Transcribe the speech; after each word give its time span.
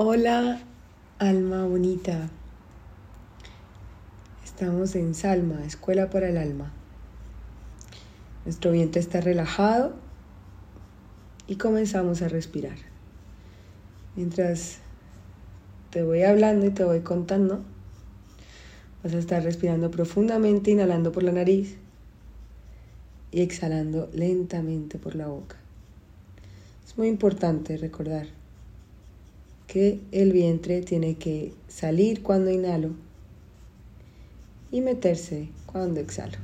Hola, 0.00 0.60
alma 1.18 1.66
bonita. 1.66 2.30
Estamos 4.44 4.94
en 4.94 5.12
Salma, 5.12 5.64
Escuela 5.64 6.08
para 6.08 6.28
el 6.28 6.36
Alma. 6.36 6.72
Nuestro 8.44 8.70
vientre 8.70 9.00
está 9.00 9.20
relajado 9.20 9.96
y 11.48 11.56
comenzamos 11.56 12.22
a 12.22 12.28
respirar. 12.28 12.76
Mientras 14.14 14.78
te 15.90 16.04
voy 16.04 16.22
hablando 16.22 16.66
y 16.66 16.70
te 16.70 16.84
voy 16.84 17.00
contando, 17.00 17.64
vas 19.02 19.14
a 19.14 19.18
estar 19.18 19.42
respirando 19.42 19.90
profundamente, 19.90 20.70
inhalando 20.70 21.10
por 21.10 21.24
la 21.24 21.32
nariz 21.32 21.76
y 23.32 23.40
exhalando 23.40 24.08
lentamente 24.12 24.96
por 24.96 25.16
la 25.16 25.26
boca. 25.26 25.56
Es 26.86 26.96
muy 26.96 27.08
importante 27.08 27.76
recordar 27.76 28.37
que 29.68 30.00
el 30.12 30.32
vientre 30.32 30.80
tiene 30.80 31.16
que 31.16 31.52
salir 31.68 32.22
cuando 32.22 32.50
inhalo 32.50 32.90
y 34.72 34.80
meterse 34.80 35.50
cuando 35.66 36.00
exhalo. 36.00 36.38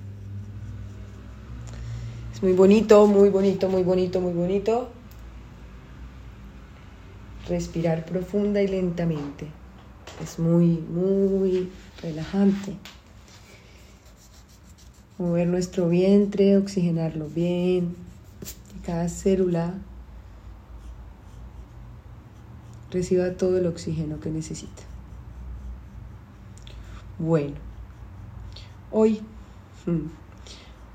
Es 2.32 2.42
muy 2.42 2.52
bonito, 2.52 3.06
muy 3.06 3.30
bonito, 3.30 3.68
muy 3.68 3.82
bonito, 3.82 4.20
muy 4.20 4.34
bonito. 4.34 4.91
Respirar 7.48 8.05
profunda 8.05 8.62
y 8.62 8.68
lentamente. 8.68 9.46
Es 10.23 10.38
muy, 10.38 10.79
muy 10.79 11.70
relajante. 12.02 12.77
Mover 15.16 15.48
nuestro 15.48 15.88
vientre, 15.88 16.59
oxigenarlo 16.59 17.29
bien. 17.29 17.96
cada 18.84 19.09
célula 19.09 19.74
reciba 22.95 23.33
todo 23.33 23.59
el 23.59 23.66
oxígeno 23.66 24.21
que 24.21 24.30
necesita. 24.30 24.83
Bueno, 27.18 27.57
hoy 28.91 29.21
hmm, 29.87 30.07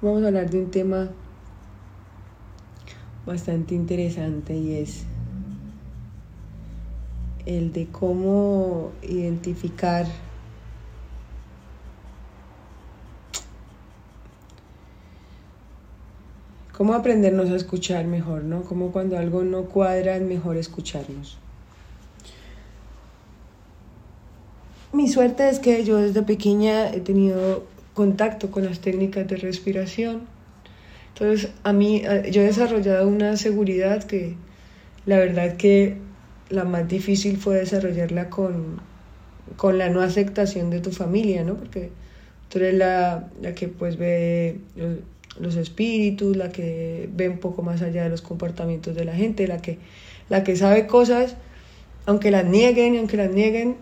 vamos 0.02 0.23
a 0.23 0.28
hablar 0.28 0.50
de 0.50 0.60
un 0.60 0.72
tema 0.72 1.10
bastante 3.26 3.76
interesante 3.76 4.56
y 4.56 4.76
es 4.76 5.04
el 7.46 7.73
de 7.73 7.88
cómo 7.88 8.92
identificar 9.02 10.08
cómo 16.72 16.94
aprendernos 16.94 17.50
a 17.50 17.58
escuchar 17.58 18.06
mejor, 18.06 18.45
¿no? 18.45 18.64
Como 18.64 18.94
cuando 18.94 19.18
algo 19.18 19.44
no 19.44 19.66
cuadra 19.66 20.16
es 20.16 20.22
mejor 20.22 20.56
escucharnos. 20.56 21.38
Mi 24.92 25.08
suerte 25.08 25.50
es 25.50 25.59
que 25.59 25.84
yo 25.84 25.98
desde 25.98 26.23
pequeña 26.23 26.90
he 26.92 27.00
tenido 27.00 27.68
contacto 27.94 28.50
con 28.50 28.66
las 28.66 28.80
técnicas 28.80 29.28
de 29.28 29.38
respiración. 29.38 30.22
Entonces, 31.14 31.52
a 31.64 31.73
mí, 31.73 32.02
eh, 32.04 32.30
yo 32.32 32.42
he 32.42 32.45
desarrollado 32.45 33.08
una 33.08 33.38
seguridad 33.38 34.04
que 34.04 34.36
la 35.06 35.17
verdad 35.17 35.58
que 35.58 35.98
la 36.50 36.64
más 36.64 36.88
difícil 36.88 37.38
fue 37.38 37.58
desarrollarla 37.58 38.30
con, 38.30 38.82
con 39.58 39.78
la 39.78 39.90
no 39.90 40.02
aceptación 40.02 40.70
de 40.72 40.80
tu 40.80 40.92
familia, 40.92 41.44
¿no? 41.44 41.56
Porque 41.56 41.92
tú 42.50 42.58
eres 42.60 42.73
la, 42.73 43.30
la 43.42 43.54
que 43.54 43.67
pues 43.67 43.98
ve 43.98 44.60
los 45.40 45.56
espíritus, 45.56 46.36
la 46.36 46.52
que 46.52 47.10
ve 47.14 47.30
un 47.30 47.38
poco 47.38 47.62
más 47.62 47.82
allá 47.82 48.04
de 48.04 48.10
los 48.10 48.22
comportamientos 48.22 48.95
de 48.95 49.06
la 49.06 49.14
gente, 49.14 49.48
la 49.48 49.62
que, 49.62 49.78
la 50.30 50.44
que 50.44 50.56
sabe 50.56 50.88
cosas, 50.88 51.36
aunque 52.06 52.32
las 52.32 52.45
nieguen 52.45 52.98
aunque 52.98 53.17
las 53.17 53.30
nieguen, 53.30 53.76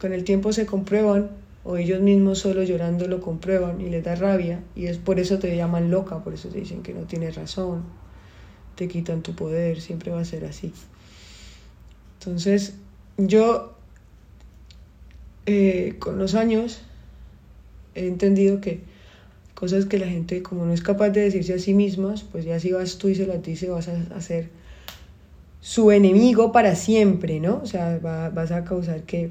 con 0.00 0.12
el 0.12 0.24
tiempo 0.24 0.52
se 0.52 0.66
comprueban 0.66 1.30
o 1.62 1.76
ellos 1.76 2.00
mismos 2.00 2.38
solo 2.38 2.62
llorando 2.62 3.06
lo 3.06 3.20
comprueban 3.20 3.80
y 3.80 3.90
les 3.90 4.02
da 4.02 4.14
rabia 4.14 4.62
y 4.74 4.86
es 4.86 4.96
por 4.96 5.20
eso 5.20 5.38
te 5.38 5.54
llaman 5.54 5.90
loca, 5.90 6.24
por 6.24 6.32
eso 6.32 6.48
te 6.48 6.58
dicen 6.58 6.82
que 6.82 6.94
no 6.94 7.02
tienes 7.02 7.34
razón, 7.36 7.82
te 8.76 8.88
quitan 8.88 9.22
tu 9.22 9.34
poder, 9.34 9.80
siempre 9.80 10.10
va 10.10 10.20
a 10.20 10.24
ser 10.24 10.46
así. 10.46 10.72
Entonces, 12.18 12.74
yo 13.18 13.74
eh, 15.44 15.96
con 15.98 16.18
los 16.18 16.34
años 16.34 16.80
he 17.94 18.06
entendido 18.06 18.60
que 18.60 18.80
cosas 19.54 19.84
que 19.84 19.98
la 19.98 20.06
gente 20.06 20.42
como 20.42 20.64
no 20.64 20.72
es 20.72 20.80
capaz 20.80 21.10
de 21.10 21.20
decirse 21.20 21.52
a 21.52 21.58
sí 21.58 21.74
mismas, 21.74 22.22
pues 22.22 22.46
ya 22.46 22.58
si 22.58 22.72
vas 22.72 22.96
tú 22.96 23.08
y 23.08 23.14
se 23.14 23.26
las 23.26 23.42
dice 23.42 23.68
vas 23.68 23.88
a 23.88 23.96
hacer 24.16 24.48
su 25.60 25.90
enemigo 25.90 26.52
para 26.52 26.74
siempre, 26.74 27.38
¿no? 27.38 27.60
O 27.62 27.66
sea, 27.66 27.98
vas 27.98 28.50
a 28.50 28.64
causar 28.64 29.02
que 29.02 29.30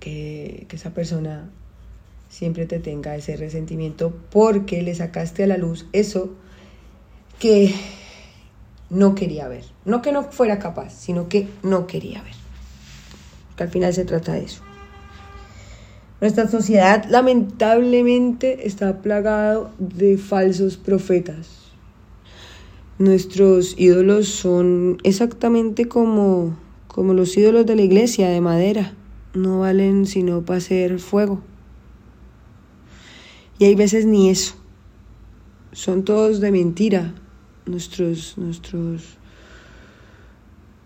que, 0.00 0.66
esa 0.72 0.90
persona 0.90 1.48
siempre 2.28 2.66
te 2.66 2.78
tenga 2.78 3.14
ese 3.14 3.36
resentimiento 3.36 4.12
porque 4.30 4.82
le 4.82 4.94
sacaste 4.94 5.44
a 5.44 5.46
la 5.46 5.58
luz 5.58 5.86
eso 5.92 6.30
que 7.38 7.74
no 8.88 9.14
quería 9.14 9.46
ver. 9.46 9.64
No 9.84 10.02
que 10.02 10.12
no 10.12 10.24
fuera 10.24 10.58
capaz, 10.58 10.92
sino 10.92 11.28
que 11.28 11.48
no 11.62 11.86
quería 11.86 12.22
ver. 12.22 12.34
Que 13.56 13.62
al 13.64 13.68
final 13.68 13.94
se 13.94 14.04
trata 14.04 14.32
de 14.32 14.44
eso. 14.44 14.62
Nuestra 16.20 16.48
sociedad 16.48 17.04
lamentablemente 17.08 18.66
está 18.66 18.98
plagado 19.00 19.70
de 19.78 20.18
falsos 20.18 20.76
profetas. 20.76 21.48
Nuestros 22.98 23.74
ídolos 23.78 24.28
son 24.28 24.98
exactamente 25.02 25.88
como, 25.88 26.56
como 26.88 27.14
los 27.14 27.34
ídolos 27.38 27.64
de 27.64 27.76
la 27.76 27.82
iglesia 27.82 28.28
de 28.28 28.42
madera 28.42 28.94
no 29.34 29.60
valen 29.60 30.06
sino 30.06 30.42
para 30.44 30.58
hacer 30.58 30.98
fuego. 30.98 31.40
Y 33.58 33.66
hay 33.66 33.74
veces 33.74 34.06
ni 34.06 34.30
eso. 34.30 34.54
Son 35.72 36.04
todos 36.04 36.40
de 36.40 36.50
mentira. 36.50 37.14
Nuestros, 37.66 38.36
nuestros, 38.38 39.18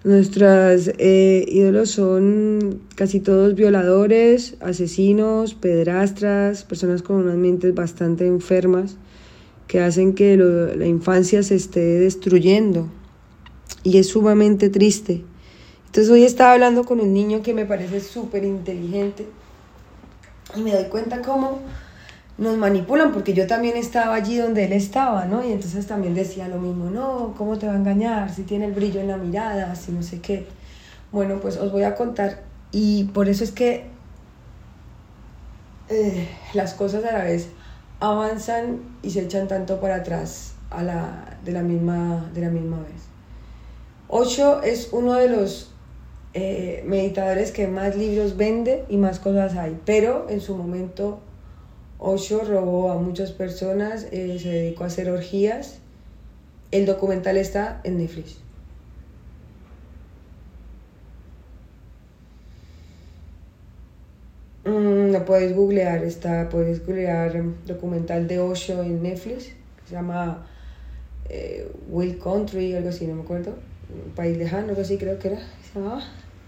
nuestras 0.02 0.90
eh, 0.98 1.44
ídolos 1.48 1.90
son 1.90 2.80
casi 2.94 3.20
todos 3.20 3.54
violadores, 3.54 4.56
asesinos, 4.60 5.54
pedrastras, 5.54 6.64
personas 6.64 7.02
con 7.02 7.16
unas 7.16 7.36
mentes 7.36 7.74
bastante 7.74 8.26
enfermas 8.26 8.96
que 9.68 9.80
hacen 9.80 10.14
que 10.14 10.36
la 10.36 10.86
infancia 10.86 11.42
se 11.42 11.54
esté 11.54 11.80
destruyendo. 11.80 12.88
Y 13.82 13.98
es 13.98 14.08
sumamente 14.08 14.68
triste. 14.68 15.22
Entonces 15.94 16.12
hoy 16.12 16.24
estaba 16.24 16.54
hablando 16.54 16.84
con 16.84 16.98
un 16.98 17.14
niño 17.14 17.40
que 17.40 17.54
me 17.54 17.66
parece 17.66 18.00
súper 18.00 18.42
inteligente 18.42 19.28
y 20.56 20.60
me 20.60 20.72
doy 20.72 20.86
cuenta 20.86 21.22
cómo 21.22 21.60
nos 22.36 22.56
manipulan, 22.56 23.12
porque 23.12 23.32
yo 23.32 23.46
también 23.46 23.76
estaba 23.76 24.16
allí 24.16 24.36
donde 24.36 24.64
él 24.64 24.72
estaba, 24.72 25.26
¿no? 25.26 25.44
Y 25.44 25.52
entonces 25.52 25.86
también 25.86 26.16
decía 26.16 26.48
lo 26.48 26.58
mismo, 26.58 26.90
no, 26.90 27.32
¿cómo 27.38 27.58
te 27.58 27.68
va 27.68 27.74
a 27.74 27.76
engañar? 27.76 28.34
Si 28.34 28.42
tiene 28.42 28.64
el 28.64 28.72
brillo 28.72 29.00
en 29.00 29.06
la 29.06 29.18
mirada, 29.18 29.72
si 29.76 29.92
no 29.92 30.02
sé 30.02 30.20
qué. 30.20 30.48
Bueno, 31.12 31.38
pues 31.40 31.58
os 31.58 31.70
voy 31.70 31.84
a 31.84 31.94
contar 31.94 32.42
y 32.72 33.04
por 33.04 33.28
eso 33.28 33.44
es 33.44 33.52
que 33.52 33.86
eh, 35.90 36.28
las 36.54 36.74
cosas 36.74 37.04
a 37.04 37.12
la 37.12 37.22
vez 37.22 37.50
avanzan 38.00 38.80
y 39.04 39.12
se 39.12 39.20
echan 39.20 39.46
tanto 39.46 39.78
para 39.78 39.94
atrás 39.94 40.54
a 40.70 40.82
la, 40.82 41.38
de, 41.44 41.52
la 41.52 41.62
misma, 41.62 42.28
de 42.34 42.40
la 42.40 42.48
misma 42.48 42.78
vez. 42.78 43.04
Ocho 44.08 44.60
es 44.60 44.88
uno 44.90 45.12
de 45.12 45.28
los 45.28 45.70
eh, 46.34 46.82
meditadores 46.84 47.52
que 47.52 47.68
más 47.68 47.96
libros 47.96 48.36
vende 48.36 48.84
y 48.88 48.96
más 48.96 49.20
cosas 49.20 49.56
hay. 49.56 49.78
Pero 49.84 50.26
en 50.28 50.40
su 50.40 50.56
momento 50.56 51.20
Osho 51.98 52.44
robó 52.44 52.90
a 52.90 52.98
muchas 52.98 53.30
personas, 53.32 54.08
eh, 54.10 54.38
se 54.40 54.48
dedicó 54.50 54.84
a 54.84 54.88
hacer 54.88 55.10
orgías. 55.10 55.78
El 56.72 56.86
documental 56.86 57.36
está 57.36 57.80
en 57.84 57.98
Netflix. 57.98 58.38
Mm, 64.64 65.12
lo 65.12 65.24
puedes 65.24 65.54
googlear, 65.54 66.02
está, 66.02 66.48
puedes 66.48 66.84
googlear 66.84 67.42
documental 67.66 68.26
de 68.26 68.40
Osho 68.40 68.82
en 68.82 69.02
Netflix, 69.02 69.52
se 69.86 69.94
llama 69.94 70.46
eh, 71.28 71.70
Will 71.88 72.18
Country, 72.18 72.74
algo 72.74 72.88
así, 72.88 73.06
no 73.06 73.14
me 73.14 73.22
acuerdo, 73.22 73.54
un 74.06 74.12
país 74.14 74.36
lejano, 74.38 74.70
algo 74.70 74.80
así 74.80 74.96
creo 74.96 75.18
que 75.18 75.28
era. 75.28 75.40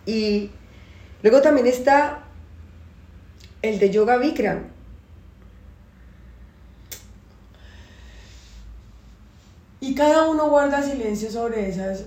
Y 0.06 0.50
luego 1.22 1.42
también 1.42 1.66
está 1.66 2.24
el 3.62 3.78
de 3.78 3.90
Yoga 3.90 4.16
Bikram. 4.16 4.68
Y 9.80 9.94
cada 9.94 10.28
uno 10.28 10.48
guarda 10.48 10.82
silencio 10.82 11.30
sobre 11.30 11.68
esas. 11.68 12.06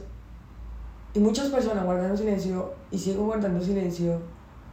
Y 1.14 1.20
muchas 1.20 1.50
personas 1.50 1.86
guardan 1.86 2.18
silencio 2.18 2.74
y 2.92 2.98
siguen 2.98 3.26
guardando 3.26 3.64
silencio 3.64 4.22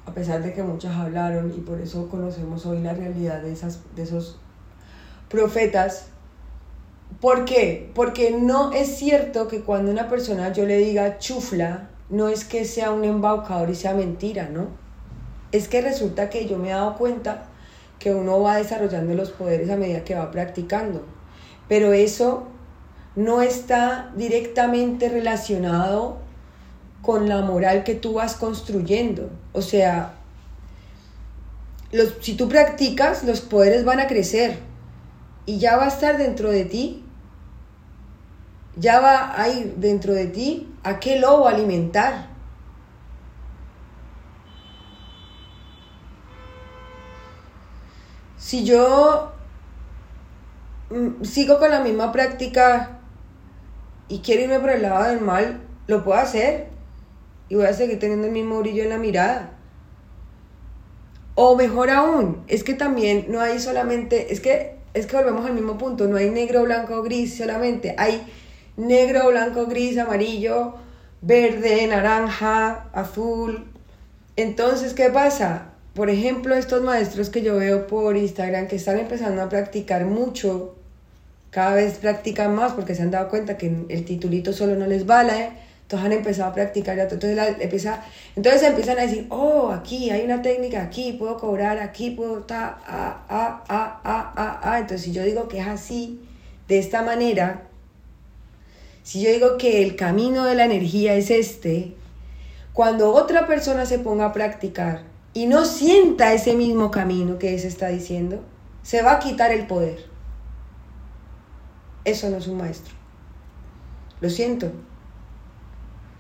a 0.06 0.12
pesar 0.12 0.42
de 0.42 0.52
que 0.52 0.62
muchas 0.62 0.94
hablaron 0.94 1.52
y 1.56 1.60
por 1.60 1.80
eso 1.80 2.08
conocemos 2.08 2.64
hoy 2.64 2.80
la 2.80 2.94
realidad 2.94 3.42
de, 3.42 3.52
esas, 3.52 3.80
de 3.96 4.02
esos 4.04 4.38
profetas. 5.28 6.06
¿Por 7.20 7.44
qué? 7.44 7.90
Porque 7.94 8.30
no 8.30 8.72
es 8.72 8.96
cierto 8.96 9.48
que 9.48 9.62
cuando 9.62 9.90
una 9.90 10.08
persona 10.08 10.52
yo 10.52 10.64
le 10.64 10.78
diga 10.78 11.18
chufla, 11.18 11.90
no 12.08 12.28
es 12.28 12.44
que 12.44 12.64
sea 12.64 12.90
un 12.90 13.04
embaucador 13.04 13.70
y 13.70 13.74
sea 13.74 13.94
mentira, 13.94 14.48
¿no? 14.48 14.68
Es 15.52 15.68
que 15.68 15.80
resulta 15.80 16.30
que 16.30 16.46
yo 16.46 16.58
me 16.58 16.68
he 16.68 16.72
dado 16.72 16.96
cuenta 16.96 17.46
que 17.98 18.14
uno 18.14 18.40
va 18.40 18.56
desarrollando 18.56 19.14
los 19.14 19.30
poderes 19.30 19.70
a 19.70 19.76
medida 19.76 20.04
que 20.04 20.14
va 20.14 20.30
practicando. 20.30 21.04
Pero 21.68 21.92
eso 21.92 22.46
no 23.16 23.42
está 23.42 24.12
directamente 24.16 25.08
relacionado 25.08 26.18
con 27.02 27.28
la 27.28 27.40
moral 27.40 27.84
que 27.84 27.94
tú 27.94 28.14
vas 28.14 28.34
construyendo. 28.34 29.30
O 29.52 29.62
sea, 29.62 30.14
los, 31.92 32.14
si 32.20 32.34
tú 32.34 32.48
practicas, 32.48 33.24
los 33.24 33.40
poderes 33.40 33.84
van 33.84 34.00
a 34.00 34.06
crecer 34.06 34.58
y 35.46 35.58
ya 35.58 35.76
va 35.76 35.84
a 35.84 35.88
estar 35.88 36.18
dentro 36.18 36.50
de 36.50 36.64
ti. 36.64 37.04
Ya 38.76 39.00
va 39.00 39.40
a 39.40 39.48
ir 39.48 39.74
dentro 39.76 40.12
de 40.12 40.26
ti 40.26 40.68
a 40.82 41.00
qué 41.00 41.18
lobo 41.18 41.48
alimentar. 41.48 42.28
Si 48.36 48.64
yo 48.64 49.32
mm, 50.90 51.24
sigo 51.24 51.58
con 51.58 51.70
la 51.70 51.80
misma 51.80 52.12
práctica 52.12 53.00
y 54.08 54.20
quiero 54.20 54.42
irme 54.42 54.60
por 54.60 54.70
el 54.70 54.82
lado 54.82 55.08
del 55.08 55.20
mal, 55.20 55.62
lo 55.86 56.04
puedo 56.04 56.18
hacer 56.18 56.68
y 57.48 57.54
voy 57.54 57.66
a 57.66 57.72
seguir 57.72 57.98
teniendo 57.98 58.26
el 58.26 58.32
mismo 58.32 58.60
brillo 58.60 58.82
en 58.82 58.90
la 58.90 58.98
mirada. 58.98 59.52
O 61.34 61.56
mejor 61.56 61.90
aún, 61.90 62.44
es 62.46 62.62
que 62.62 62.74
también 62.74 63.26
no 63.28 63.40
hay 63.40 63.58
solamente, 63.58 64.32
es 64.32 64.40
que, 64.40 64.76
es 64.94 65.06
que 65.06 65.16
volvemos 65.16 65.44
al 65.44 65.52
mismo 65.52 65.76
punto, 65.76 66.06
no 66.06 66.16
hay 66.16 66.30
negro, 66.30 66.62
blanco, 66.62 67.02
gris 67.02 67.36
solamente, 67.36 67.94
hay 67.98 68.26
negro, 68.76 69.28
blanco, 69.30 69.66
gris, 69.66 69.98
amarillo, 69.98 70.74
verde, 71.22 71.86
naranja, 71.86 72.88
azul. 72.92 73.64
Entonces, 74.36 74.94
¿qué 74.94 75.10
pasa? 75.10 75.68
Por 75.94 76.10
ejemplo, 76.10 76.54
estos 76.54 76.82
maestros 76.82 77.30
que 77.30 77.42
yo 77.42 77.56
veo 77.56 77.86
por 77.86 78.16
Instagram 78.16 78.68
que 78.68 78.76
están 78.76 78.98
empezando 78.98 79.42
a 79.42 79.48
practicar 79.48 80.04
mucho, 80.04 80.74
cada 81.50 81.74
vez 81.74 81.94
practican 81.94 82.54
más 82.54 82.72
porque 82.72 82.94
se 82.94 83.02
han 83.02 83.10
dado 83.10 83.30
cuenta 83.30 83.56
que 83.56 83.74
el 83.88 84.04
titulito 84.04 84.52
solo 84.52 84.76
no 84.76 84.86
les 84.86 85.06
vale, 85.06 85.52
entonces 85.86 86.06
han 86.06 86.12
empezado 86.12 86.50
a 86.50 86.52
practicar, 86.52 86.98
entonces, 86.98 87.38
empieza, 87.60 88.02
entonces 88.34 88.62
empiezan 88.64 88.98
a 88.98 89.02
decir, 89.02 89.26
oh, 89.30 89.70
aquí 89.70 90.10
hay 90.10 90.24
una 90.24 90.42
técnica, 90.42 90.82
aquí 90.82 91.12
puedo 91.12 91.38
cobrar, 91.38 91.78
aquí 91.78 92.10
puedo, 92.10 92.40
ta, 92.40 92.76
a, 92.86 93.24
a, 93.28 93.62
a, 93.68 94.00
a, 94.04 94.32
a, 94.34 94.72
a. 94.72 94.78
Entonces 94.80 95.02
si 95.02 95.12
yo 95.12 95.22
digo 95.22 95.48
que 95.48 95.60
es 95.60 95.66
así, 95.66 96.20
de 96.68 96.78
esta 96.78 97.02
manera, 97.02 97.62
si 99.06 99.22
yo 99.22 99.30
digo 99.30 99.56
que 99.56 99.84
el 99.84 99.94
camino 99.94 100.46
de 100.46 100.56
la 100.56 100.64
energía 100.64 101.14
es 101.14 101.30
este, 101.30 101.94
cuando 102.72 103.12
otra 103.14 103.46
persona 103.46 103.86
se 103.86 104.00
ponga 104.00 104.24
a 104.24 104.32
practicar 104.32 105.04
y 105.32 105.46
no 105.46 105.64
sienta 105.64 106.32
ese 106.32 106.54
mismo 106.56 106.90
camino 106.90 107.38
que 107.38 107.56
se 107.60 107.68
está 107.68 107.86
diciendo, 107.86 108.42
se 108.82 109.02
va 109.02 109.12
a 109.12 109.18
quitar 109.20 109.52
el 109.52 109.68
poder. 109.68 110.06
Eso 112.04 112.28
no 112.30 112.38
es 112.38 112.48
un 112.48 112.56
maestro. 112.56 112.96
Lo 114.20 114.28
siento, 114.28 114.72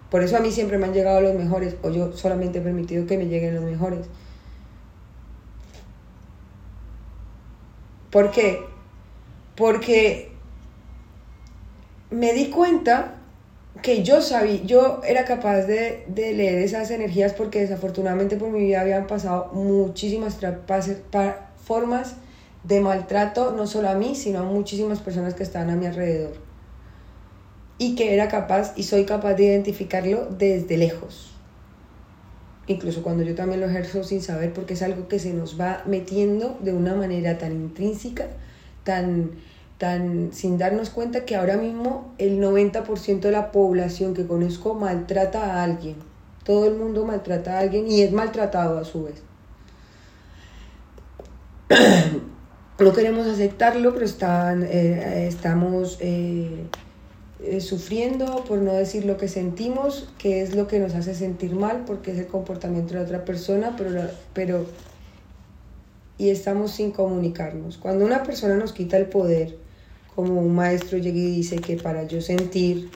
por 0.08 0.22
eso 0.22 0.36
a 0.36 0.40
mí 0.40 0.52
siempre 0.52 0.78
me 0.78 0.86
han 0.86 0.94
llegado 0.94 1.20
los 1.20 1.34
mejores, 1.34 1.74
o 1.82 1.90
yo 1.90 2.12
solamente 2.12 2.60
he 2.60 2.62
permitido 2.62 3.04
que 3.04 3.18
me 3.18 3.26
lleguen 3.26 3.56
los 3.56 3.64
mejores. 3.64 4.06
¿Por 8.12 8.30
qué? 8.30 8.64
Porque 9.56 10.35
me 12.10 12.32
di 12.32 12.50
cuenta 12.50 13.14
que 13.82 14.02
yo 14.02 14.22
sabía, 14.22 14.62
yo 14.64 15.00
era 15.06 15.24
capaz 15.24 15.62
de, 15.62 16.04
leer 16.14 16.58
esas 16.58 16.90
energías 16.90 17.34
porque 17.34 17.60
desafortunadamente 17.60 18.36
por 18.36 18.50
mi 18.50 18.60
vida 18.60 18.80
habían 18.80 19.06
pasado 19.06 19.50
muchísimas 19.52 20.38
formas 21.64 22.14
de 22.64 22.80
maltrato, 22.80 23.52
no 23.52 23.66
solo 23.66 23.88
a 23.88 23.94
mí, 23.94 24.14
sino 24.14 24.40
a 24.40 24.42
muchísimas 24.42 25.00
personas 25.00 25.34
que 25.34 25.42
estaban 25.42 25.70
a 25.70 25.76
mi 25.76 25.86
alrededor 25.86 26.46
y 27.78 27.94
que 27.94 28.14
era 28.14 28.28
capaz 28.28 28.72
y 28.76 28.84
soy 28.84 29.04
capaz 29.04 29.34
de 29.34 29.44
identificarlo 29.44 30.26
desde 30.26 30.76
lejos. 30.76 31.32
Incluso 32.66 33.02
cuando 33.02 33.22
yo 33.22 33.34
también 33.34 33.60
lo 33.60 33.66
ejerzo 33.66 34.02
sin 34.02 34.22
saber 34.22 34.52
porque 34.52 34.74
es 34.74 34.82
algo 34.82 35.08
que 35.08 35.18
se 35.18 35.32
nos 35.32 35.60
va 35.60 35.82
metiendo 35.86 36.58
de 36.60 36.72
una 36.72 36.94
manera 36.94 37.38
tan 37.38 37.52
intrínseca, 37.52 38.26
tan, 38.82 39.32
tan 39.78 40.30
sin 40.32 40.58
darnos 40.58 40.90
cuenta 40.90 41.24
que 41.24 41.36
ahora 41.36 41.56
mismo 41.56 42.14
el 42.18 42.40
90% 42.40 43.20
de 43.20 43.30
la 43.30 43.52
población 43.52 44.14
que 44.14 44.26
conozco 44.26 44.74
maltrata 44.74 45.54
a 45.54 45.64
alguien. 45.64 45.96
Todo 46.44 46.66
el 46.66 46.74
mundo 46.74 47.04
maltrata 47.04 47.56
a 47.56 47.60
alguien 47.60 47.90
y 47.90 48.02
es 48.02 48.12
maltratado 48.12 48.78
a 48.78 48.84
su 48.84 49.04
vez. 49.04 49.22
No 52.78 52.92
queremos 52.92 53.26
aceptarlo, 53.26 53.94
pero 53.94 54.04
están, 54.04 54.62
eh, 54.62 55.26
estamos... 55.28 55.96
Eh, 56.00 56.66
eh, 57.38 57.60
sufriendo 57.60 58.44
por 58.44 58.58
no 58.58 58.72
decir 58.72 59.04
lo 59.04 59.18
que 59.18 59.28
sentimos, 59.28 60.08
que 60.16 60.40
es 60.40 60.54
lo 60.54 60.66
que 60.66 60.78
nos 60.78 60.94
hace 60.94 61.14
sentir 61.14 61.54
mal, 61.54 61.84
porque 61.86 62.12
es 62.12 62.18
el 62.18 62.26
comportamiento 62.26 62.94
de 62.94 63.00
otra 63.00 63.26
persona, 63.26 63.74
pero, 63.76 64.08
pero 64.32 64.64
y 66.16 66.30
estamos 66.30 66.70
sin 66.70 66.92
comunicarnos. 66.92 67.76
Cuando 67.76 68.06
una 68.06 68.22
persona 68.22 68.56
nos 68.56 68.72
quita 68.72 68.96
el 68.96 69.06
poder, 69.06 69.58
como 70.16 70.40
un 70.40 70.54
maestro 70.54 70.98
llega 70.98 71.18
y 71.18 71.36
dice 71.36 71.56
que 71.56 71.76
para 71.76 72.04
yo 72.04 72.20
sentir 72.20 72.90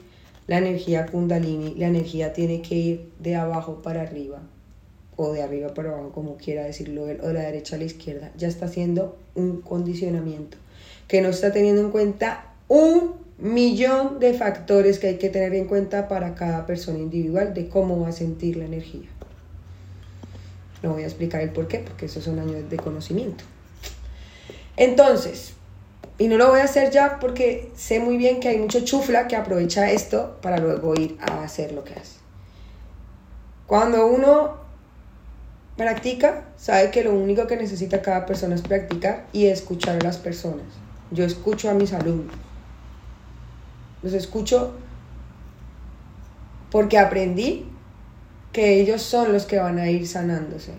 la 0.47 0.57
energía 0.57 1.05
kundalini, 1.05 1.75
la 1.75 1.87
energía 1.87 2.33
tiene 2.33 2.61
que 2.61 2.75
ir 2.75 3.11
de 3.19 3.35
abajo 3.35 3.81
para 3.81 4.01
arriba, 4.01 4.41
o 5.15 5.31
de 5.31 5.43
arriba 5.43 5.73
para 5.73 5.91
abajo, 5.91 6.11
como 6.11 6.35
quiera 6.35 6.63
decirlo 6.63 7.03
o 7.03 7.05
de 7.05 7.33
la 7.33 7.41
derecha 7.41 7.75
a 7.75 7.79
la 7.79 7.85
izquierda, 7.85 8.31
ya 8.37 8.47
está 8.47 8.65
haciendo 8.65 9.17
un 9.35 9.61
condicionamiento 9.61 10.57
que 11.07 11.21
no 11.21 11.29
está 11.29 11.51
teniendo 11.51 11.81
en 11.81 11.91
cuenta 11.91 12.53
un 12.67 13.13
millón 13.37 14.19
de 14.19 14.33
factores 14.33 14.97
que 14.97 15.07
hay 15.07 15.17
que 15.17 15.29
tener 15.29 15.53
en 15.53 15.67
cuenta 15.67 16.07
para 16.07 16.35
cada 16.35 16.65
persona 16.65 16.99
individual 16.99 17.53
de 17.53 17.67
cómo 17.67 17.99
va 17.99 18.09
a 18.09 18.13
sentir 18.13 18.57
la 18.57 18.65
energía. 18.65 19.09
No 20.81 20.93
voy 20.93 21.03
a 21.03 21.05
explicar 21.05 21.41
el 21.41 21.51
por 21.51 21.67
qué, 21.67 21.79
porque 21.79 22.05
esos 22.05 22.23
son 22.23 22.39
años 22.39 22.69
de 22.69 22.77
conocimiento. 22.77 23.43
Entonces, 24.77 25.53
y 26.17 26.27
no 26.27 26.37
lo 26.37 26.49
voy 26.49 26.59
a 26.59 26.65
hacer 26.65 26.91
ya 26.91 27.19
porque 27.19 27.71
sé 27.75 27.99
muy 27.99 28.17
bien 28.17 28.39
que 28.39 28.49
hay 28.49 28.57
mucho 28.57 28.81
chufla 28.81 29.27
que 29.27 29.35
aprovecha 29.35 29.91
esto 29.91 30.37
para 30.41 30.57
luego 30.57 30.93
ir 30.93 31.17
a 31.21 31.43
hacer 31.43 31.71
lo 31.71 31.83
que 31.83 31.93
hace. 31.93 32.19
Cuando 33.67 34.05
uno 34.07 34.57
practica, 35.77 36.45
sabe 36.57 36.91
que 36.91 37.03
lo 37.03 37.13
único 37.13 37.47
que 37.47 37.57
necesita 37.57 38.01
cada 38.01 38.25
persona 38.25 38.55
es 38.55 38.61
practicar 38.61 39.25
y 39.33 39.47
escuchar 39.47 39.97
a 39.99 40.03
las 40.03 40.17
personas. 40.17 40.67
Yo 41.11 41.25
escucho 41.25 41.69
a 41.69 41.73
mis 41.73 41.93
alumnos 41.93 42.35
los 44.01 44.13
escucho 44.13 44.73
porque 46.71 46.97
aprendí 46.97 47.65
que 48.51 48.81
ellos 48.81 49.01
son 49.01 49.31
los 49.31 49.45
que 49.45 49.59
van 49.59 49.79
a 49.79 49.89
ir 49.89 50.07
sanándose, 50.07 50.73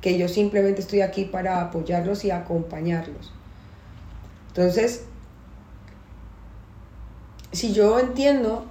que 0.00 0.18
yo 0.18 0.28
simplemente 0.28 0.80
estoy 0.80 1.00
aquí 1.00 1.24
para 1.24 1.60
apoyarlos 1.60 2.24
y 2.24 2.30
acompañarlos. 2.30 3.32
Entonces, 4.48 5.04
si 7.52 7.72
yo 7.72 7.98
entiendo 7.98 8.66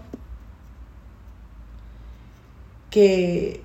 que 2.89 3.61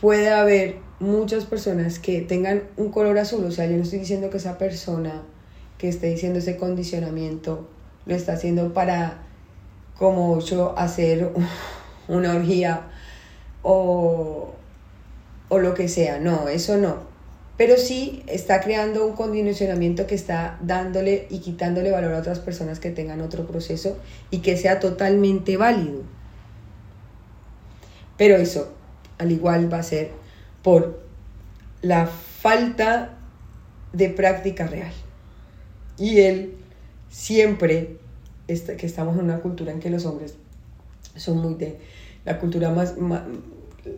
puede 0.00 0.30
haber 0.30 0.76
muchas 1.00 1.44
personas 1.44 1.98
que 1.98 2.20
tengan 2.20 2.64
un 2.76 2.90
color 2.90 3.18
azul, 3.18 3.44
o 3.44 3.50
sea, 3.50 3.66
yo 3.66 3.76
no 3.76 3.82
estoy 3.82 4.00
diciendo 4.00 4.30
que 4.30 4.38
esa 4.38 4.58
persona 4.58 5.22
que 5.78 5.88
esté 5.88 6.08
diciendo 6.08 6.38
ese 6.38 6.56
condicionamiento 6.56 7.68
lo 8.06 8.14
está 8.14 8.32
haciendo 8.32 8.72
para, 8.72 9.22
como 9.96 10.40
yo, 10.40 10.76
hacer 10.78 11.32
una 12.08 12.34
orgía 12.34 12.88
o, 13.62 14.54
o 15.48 15.58
lo 15.58 15.74
que 15.74 15.88
sea. 15.88 16.18
No, 16.18 16.48
eso 16.48 16.76
no. 16.76 17.07
Pero 17.58 17.76
sí 17.76 18.22
está 18.26 18.60
creando 18.60 19.04
un 19.04 19.14
condicionamiento 19.14 20.06
que 20.06 20.14
está 20.14 20.58
dándole 20.62 21.26
y 21.28 21.40
quitándole 21.40 21.90
valor 21.90 22.14
a 22.14 22.18
otras 22.20 22.38
personas 22.38 22.80
que 22.80 22.90
tengan 22.90 23.20
otro 23.20 23.46
proceso 23.46 23.98
y 24.30 24.38
que 24.38 24.56
sea 24.56 24.80
totalmente 24.80 25.58
válido. 25.58 26.02
Pero 28.16 28.36
eso, 28.36 28.72
al 29.18 29.32
igual, 29.32 29.70
va 29.70 29.78
a 29.78 29.82
ser 29.82 30.12
por 30.62 31.02
la 31.82 32.06
falta 32.06 33.18
de 33.92 34.08
práctica 34.08 34.66
real. 34.66 34.92
Y 35.98 36.20
él 36.20 36.54
siempre 37.10 37.98
que 38.46 38.86
estamos 38.86 39.16
en 39.16 39.24
una 39.24 39.40
cultura 39.40 39.72
en 39.72 39.80
que 39.80 39.90
los 39.90 40.06
hombres 40.06 40.36
son 41.16 41.38
muy 41.38 41.54
de 41.54 41.78
la 42.24 42.38
cultura 42.38 42.70
más, 42.70 42.94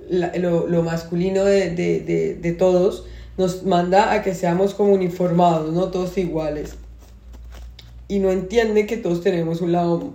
lo, 0.09 0.83
masculino 0.83 1.45
de, 1.45 2.57
todos 2.59 3.07
nos 3.41 3.65
manda 3.65 4.13
a 4.13 4.21
que 4.21 4.35
seamos 4.35 4.75
como 4.75 4.93
uniformados, 4.93 5.73
no 5.73 5.89
todos 5.89 6.19
iguales. 6.19 6.75
Y 8.07 8.19
no 8.19 8.31
entiende 8.31 8.85
que 8.85 8.99
todos 8.99 9.23
tenemos 9.23 9.63
un 9.63 9.73
lado 9.73 10.13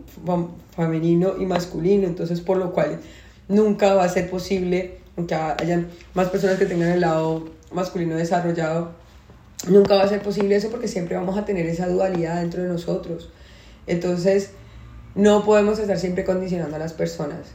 femenino 0.76 1.34
y 1.40 1.48
masculino, 1.48 2.06
entonces 2.06 2.40
por 2.42 2.58
lo 2.58 2.72
cual 2.72 3.00
nunca 3.48 3.96
va 3.96 4.04
a 4.04 4.10
ser 4.10 4.30
posible, 4.30 5.00
aunque 5.18 5.34
haya 5.34 5.86
más 6.14 6.30
personas 6.30 6.60
que 6.60 6.68
tengan 6.68 6.90
el 6.90 7.02
lado 7.02 7.50
masculino 7.72 8.16
desarrollado, 8.16 8.92
nunca 9.68 9.96
va 9.96 10.04
a 10.04 10.08
ser 10.08 10.22
posible 10.22 10.56
eso 10.56 10.70
porque 10.70 10.88
siempre 10.88 11.16
vamos 11.16 11.36
a 11.36 11.46
tener 11.46 11.66
esa 11.66 11.88
dualidad 11.88 12.42
dentro 12.42 12.62
de 12.62 12.70
nosotros. 12.70 13.32
Entonces, 13.88 14.52
no 15.16 15.44
podemos 15.44 15.80
estar 15.80 15.98
siempre 15.98 16.26
condicionando 16.26 16.76
a 16.76 16.80
las 16.80 16.94
personas. 16.94 17.48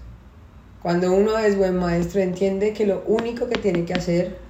Cuando 0.83 1.13
uno 1.13 1.39
es 1.39 1.57
buen 1.57 1.77
maestro, 1.77 2.21
entiende 2.21 2.73
que 2.73 2.87
lo 2.87 3.05
único 3.07 3.49
que 3.49 3.57
tiene 3.57 3.85
que 3.85 3.95
hacer 3.95 4.50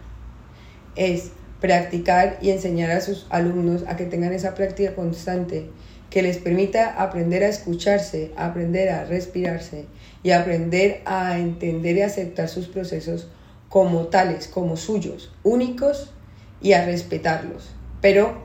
es 1.00 1.30
practicar 1.62 2.38
y 2.42 2.50
enseñar 2.50 2.90
a 2.90 3.00
sus 3.00 3.26
alumnos 3.30 3.85
a 3.88 3.97
que 3.97 4.04
tengan 4.04 4.35
esa 4.35 4.54
práctica 4.54 4.95
constante 4.95 5.71
que 6.11 6.23
les 6.23 6.37
permita 6.37 7.00
aprender 7.02 7.42
a 7.42 7.49
escucharse, 7.49 8.33
aprender 8.37 8.90
a 8.90 9.04
respirarse 9.04 9.87
y 10.23 10.33
aprender 10.33 11.00
a 11.07 11.38
entender 11.38 11.97
y 11.97 12.02
aceptar 12.02 12.49
sus 12.49 12.66
procesos 12.66 13.28
como 13.71 14.09
tales, 14.09 14.47
como 14.47 14.76
suyos, 14.76 15.33
únicos 15.42 16.12
y 16.61 16.73
a 16.75 16.85
respetarlos. 16.85 17.71
Pero, 18.02 18.42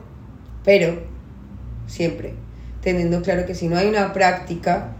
pero, 0.64 1.02
siempre, 1.86 2.34
teniendo 2.80 3.20
claro 3.20 3.44
que 3.44 3.54
si 3.54 3.68
no 3.68 3.76
hay 3.76 3.88
una 3.88 4.14
práctica 4.14 4.94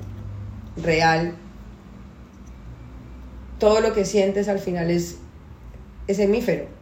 real, 0.77 1.35
todo 3.59 3.81
lo 3.81 3.95
que 3.95 4.05
sientes 4.05 4.49
al 4.49 4.59
final 4.59 4.91
es, 4.91 5.17
es 6.07 6.19
hemífero. 6.19 6.76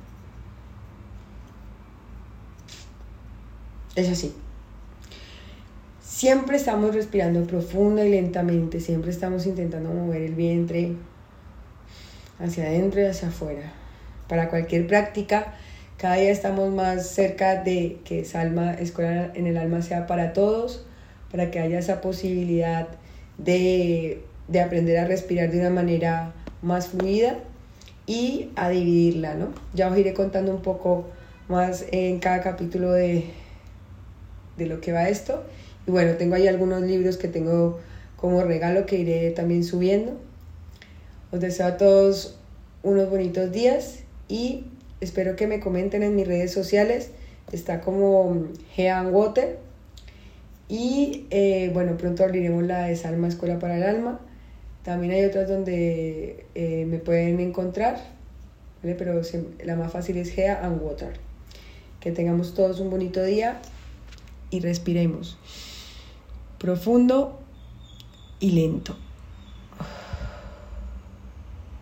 Es 3.97 4.09
así. 4.09 4.35
Siempre 6.03 6.57
estamos 6.57 6.95
respirando 6.95 7.47
profunda 7.47 8.05
y 8.05 8.11
lentamente, 8.11 8.81
siempre 8.81 9.11
estamos 9.11 9.47
intentando 9.47 9.91
mover 9.91 10.23
el 10.23 10.35
vientre 10.35 10.93
hacia 12.41 12.65
adentro 12.65 13.01
y 13.01 13.05
hacia 13.05 13.29
afuera. 13.29 13.73
Para 14.29 14.49
cualquier 14.49 14.87
práctica, 14.87 15.55
cada 15.97 16.17
día 16.17 16.31
estamos 16.31 16.73
más 16.73 17.09
cerca 17.09 17.63
de 17.63 17.99
que 18.05 18.21
esa 18.21 18.41
alma, 18.41 18.75
escuela 18.75 19.31
en 19.35 19.47
el 19.47 19.57
alma 19.57 19.83
sea 19.83 20.07
para 20.07 20.33
todos, 20.33 20.85
para 21.31 21.51
que 21.51 21.61
haya 21.61 21.79
esa 21.79 22.01
posibilidad 22.01 22.89
de, 23.39 24.25
de 24.49 24.61
aprender 24.61 24.99
a 24.99 25.05
respirar 25.05 25.51
de 25.51 25.61
una 25.61 25.71
manera 25.71 26.33
más 26.63 26.89
fluida 26.89 27.39
y 28.07 28.51
a 28.57 28.71
dividirla, 28.71 29.35
¿no? 29.35 29.49
Ya 29.73 29.89
os 29.89 29.97
iré 29.97 30.15
contando 30.15 30.53
un 30.53 30.63
poco 30.63 31.07
más 31.49 31.85
en 31.93 32.19
cada 32.19 32.41
capítulo 32.41 32.93
de, 32.93 33.25
de 34.57 34.67
lo 34.67 34.81
que 34.81 34.93
va 34.93 35.09
esto. 35.09 35.45
Y 35.87 35.91
bueno, 35.91 36.15
tengo 36.17 36.35
ahí 36.35 36.49
algunos 36.49 36.83
libros 36.83 37.17
que 37.17 37.29
tengo 37.29 37.81
como 38.17 38.43
regalo 38.43 38.87
que 38.87 38.97
iré 38.97 39.31
también 39.31 39.65
subiendo. 39.65 40.19
Os 41.31 41.41
deseo 41.41 41.67
a 41.67 41.77
todos 41.77 42.39
unos 42.83 43.11
bonitos 43.11 43.53
días 43.53 44.01
y 44.29 44.65
espero 45.01 45.37
que 45.37 45.47
me 45.47 45.61
comenten 45.61 46.03
en 46.03 46.17
mis 46.17 46.27
redes 46.27 46.53
sociales. 46.53 47.11
Está 47.53 47.81
como 47.81 48.49
Hean 48.77 49.13
Water. 49.13 49.59
Y 50.69 51.27
eh, 51.31 51.71
bueno, 51.75 51.97
pronto 51.99 52.25
abriremos 52.25 52.65
la 52.65 52.85
de 52.85 52.97
Salma 52.97 53.29
Escuela 53.29 53.59
para 53.59 53.77
el 53.77 53.83
Alma. 53.83 54.21
También 54.83 55.13
hay 55.13 55.25
otras 55.25 55.49
donde 55.49 56.47
eh, 56.55 56.85
me 56.87 56.99
pueden 56.99 57.41
encontrar, 57.41 57.99
pero 58.83 59.21
la 59.65 59.77
más 59.77 59.93
fácil 59.93 60.17
es 60.19 60.31
Gea 60.31 60.67
Water. 60.81 61.13
Que 62.01 62.11
tengamos 62.11 62.55
todos 62.55 62.81
un 62.81 62.91
bonito 62.91 63.23
día 63.23 63.61
y 64.55 64.61
respiremos 64.61 65.37
profundo 66.59 67.41
y 68.41 68.53
lento. 68.53 68.97